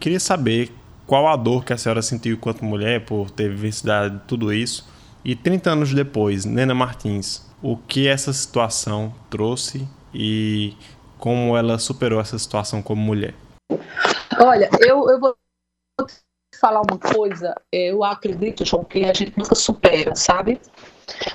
queria 0.00 0.18
saber 0.18 0.72
qual 1.06 1.28
a 1.28 1.36
dor 1.36 1.64
que 1.64 1.72
a 1.72 1.76
senhora 1.76 2.02
sentiu 2.02 2.34
enquanto 2.34 2.64
mulher 2.64 3.04
por 3.04 3.30
ter 3.30 3.50
vivenciado 3.50 4.20
tudo 4.26 4.52
isso. 4.52 4.88
E 5.24 5.36
30 5.36 5.70
anos 5.70 5.94
depois, 5.94 6.44
Nena 6.46 6.74
Martins, 6.74 7.46
o 7.62 7.76
que 7.76 8.08
essa 8.08 8.32
situação 8.32 9.14
trouxe 9.28 9.86
e 10.14 10.74
como 11.18 11.56
ela 11.56 11.78
superou 11.78 12.20
essa 12.20 12.38
situação 12.38 12.80
como 12.80 13.02
mulher? 13.02 13.34
Olha, 14.40 14.70
eu, 14.80 15.08
eu 15.10 15.20
vou 15.20 15.36
falar 16.58 16.80
uma 16.80 16.98
coisa, 16.98 17.54
eu 17.70 18.02
acredito, 18.02 18.64
João, 18.64 18.84
que 18.84 19.04
a 19.04 19.12
gente 19.12 19.36
nunca 19.36 19.54
supera, 19.54 20.14
sabe? 20.16 20.60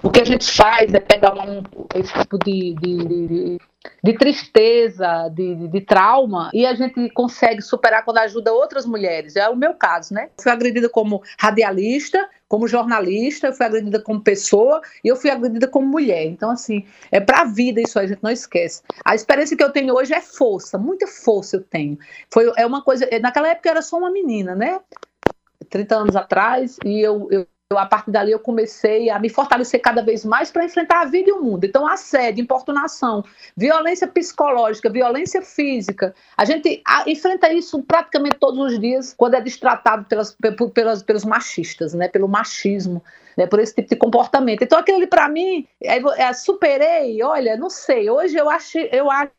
O 0.03 0.09
que 0.09 0.21
a 0.21 0.25
gente 0.25 0.51
faz 0.51 0.93
é 0.93 0.99
pegar 0.99 1.33
um, 1.33 1.63
esse 1.93 2.13
tipo 2.13 2.37
de, 2.37 2.75
de, 2.75 2.97
de, 3.07 3.57
de 4.03 4.13
tristeza, 4.13 5.29
de, 5.29 5.67
de, 5.67 5.81
trauma, 5.81 6.49
e 6.53 6.65
a 6.65 6.73
gente 6.73 7.09
consegue 7.09 7.61
superar 7.61 8.03
quando 8.03 8.17
ajuda 8.19 8.53
outras 8.53 8.85
mulheres. 8.85 9.35
É 9.35 9.47
o 9.49 9.55
meu 9.55 9.73
caso, 9.73 10.13
né? 10.13 10.29
Fui 10.41 10.51
agredida 10.51 10.89
como 10.89 11.21
radialista, 11.39 12.29
como 12.47 12.67
jornalista, 12.67 13.47
eu 13.47 13.53
fui 13.53 13.65
agredida 13.65 13.99
como 13.99 14.21
pessoa 14.21 14.81
e 15.03 15.07
eu 15.07 15.15
fui 15.15 15.29
agredida 15.29 15.67
como 15.67 15.87
mulher. 15.87 16.25
Então, 16.25 16.51
assim, 16.51 16.85
é 17.11 17.19
para 17.19 17.41
a 17.41 17.45
vida 17.45 17.81
isso, 17.81 17.99
a 17.99 18.05
gente 18.05 18.21
não 18.21 18.31
esquece. 18.31 18.81
A 19.03 19.15
experiência 19.15 19.57
que 19.57 19.63
eu 19.63 19.71
tenho 19.71 19.93
hoje 19.95 20.13
é 20.13 20.21
força, 20.21 20.77
muita 20.77 21.07
força 21.07 21.57
eu 21.57 21.61
tenho. 21.61 21.97
Foi, 22.31 22.51
é 22.57 22.65
uma 22.65 22.83
coisa. 22.83 23.07
Naquela 23.21 23.49
época 23.49 23.69
eu 23.69 23.71
era 23.71 23.81
só 23.81 23.97
uma 23.97 24.11
menina, 24.11 24.55
né? 24.55 24.79
30 25.69 25.95
anos 25.95 26.15
atrás, 26.15 26.77
e 26.85 27.01
eu, 27.01 27.27
eu 27.31 27.47
eu, 27.71 27.79
a 27.79 27.85
partir 27.85 28.11
dali 28.11 28.31
eu 28.31 28.39
comecei 28.39 29.09
a 29.09 29.17
me 29.17 29.27
fortalecer 29.27 29.81
cada 29.81 30.03
vez 30.03 30.23
mais 30.23 30.51
para 30.51 30.65
enfrentar 30.65 31.01
a 31.01 31.05
vida 31.05 31.29
e 31.29 31.33
o 31.33 31.41
mundo. 31.41 31.65
Então, 31.65 31.87
assédio, 31.87 32.43
importunação, 32.43 33.23
violência 33.57 34.07
psicológica, 34.07 34.87
violência 34.89 35.41
física, 35.41 36.13
a 36.37 36.45
gente 36.45 36.83
enfrenta 37.07 37.51
isso 37.51 37.81
praticamente 37.81 38.37
todos 38.39 38.59
os 38.59 38.79
dias 38.79 39.15
quando 39.17 39.33
é 39.33 39.41
destratado 39.41 40.05
pelas, 40.05 40.37
pelas, 40.73 41.01
pelos 41.01 41.25
machistas, 41.25 41.95
né, 41.95 42.07
pelo 42.07 42.27
machismo 42.27 43.01
né, 43.35 43.47
por 43.47 43.59
esse 43.59 43.73
tipo 43.73 43.89
de 43.89 43.95
comportamento. 43.95 44.63
Então, 44.63 44.77
aquilo 44.77 44.97
ali, 44.97 45.07
para 45.07 45.27
mim, 45.27 45.67
é, 45.81 45.97
é, 46.21 46.33
superei, 46.33 47.21
olha, 47.23 47.57
não 47.57 47.69
sei, 47.69 48.09
hoje 48.09 48.37
eu 48.37 48.49
acho, 48.49 48.77
eu 48.77 49.09
acho 49.09 49.31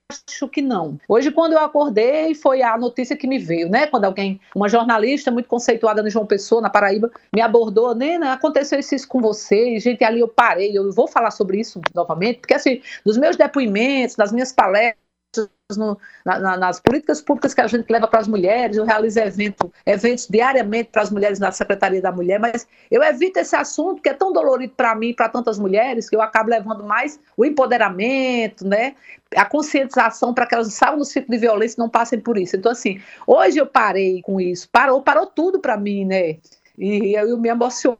que 0.56 0.62
não. 0.62 0.98
Hoje, 1.08 1.30
quando 1.30 1.52
eu 1.52 1.58
acordei, 1.58 2.34
foi 2.34 2.62
a 2.62 2.76
notícia 2.78 3.16
que 3.16 3.26
me 3.26 3.38
veio, 3.38 3.68
né? 3.68 3.86
Quando 3.86 4.04
alguém, 4.04 4.40
uma 4.54 4.68
jornalista 4.68 5.30
muito 5.30 5.48
conceituada 5.48 6.02
no 6.02 6.10
João 6.10 6.26
Pessoa, 6.26 6.60
na 6.60 6.70
Paraíba, 6.70 7.10
me 7.34 7.40
abordou, 7.40 7.94
Nena, 7.94 8.32
aconteceu 8.32 8.78
isso, 8.78 9.08
com 9.08 9.20
você, 9.20 9.76
e, 9.76 9.80
gente, 9.80 10.04
ali 10.04 10.20
eu 10.20 10.28
parei, 10.28 10.76
eu 10.76 10.92
vou 10.92 11.08
falar 11.08 11.30
sobre 11.30 11.60
isso 11.60 11.80
novamente, 11.94 12.40
porque 12.40 12.54
assim, 12.54 12.80
dos 13.04 13.16
meus 13.16 13.36
depoimentos, 13.36 14.16
das 14.16 14.32
minhas 14.32 14.52
palestras, 14.52 15.05
no, 15.76 15.98
na, 16.24 16.56
nas 16.56 16.80
políticas 16.80 17.20
públicas 17.20 17.52
que 17.52 17.60
a 17.60 17.66
gente 17.66 17.90
leva 17.90 18.06
para 18.06 18.20
as 18.20 18.28
mulheres, 18.28 18.76
eu 18.76 18.84
realizo 18.84 19.18
evento, 19.18 19.72
eventos 19.84 20.28
diariamente 20.28 20.90
para 20.90 21.02
as 21.02 21.10
mulheres 21.10 21.38
na 21.38 21.50
Secretaria 21.50 22.00
da 22.00 22.12
Mulher, 22.12 22.38
mas 22.38 22.68
eu 22.90 23.02
evito 23.02 23.38
esse 23.38 23.56
assunto 23.56 24.00
que 24.00 24.08
é 24.08 24.14
tão 24.14 24.32
dolorido 24.32 24.74
para 24.76 24.94
mim 24.94 25.08
e 25.08 25.14
para 25.14 25.28
tantas 25.28 25.58
mulheres, 25.58 26.08
que 26.08 26.14
eu 26.14 26.22
acabo 26.22 26.50
levando 26.50 26.84
mais 26.84 27.18
o 27.36 27.44
empoderamento, 27.44 28.66
né? 28.66 28.94
a 29.34 29.44
conscientização 29.44 30.32
para 30.32 30.46
que 30.46 30.54
elas 30.54 30.72
saiam 30.72 30.98
do 30.98 31.04
ciclo 31.04 31.30
de 31.30 31.38
violência 31.38 31.76
e 31.76 31.80
não 31.80 31.88
passem 31.88 32.20
por 32.20 32.38
isso. 32.38 32.56
Então, 32.56 32.70
assim, 32.70 33.00
hoje 33.26 33.58
eu 33.58 33.66
parei 33.66 34.22
com 34.22 34.40
isso, 34.40 34.68
parou, 34.70 35.02
parou 35.02 35.26
tudo 35.26 35.58
para 35.58 35.76
mim, 35.76 36.04
né? 36.04 36.38
E 36.78 37.16
eu 37.18 37.36
me 37.38 37.48
emociono 37.48 37.98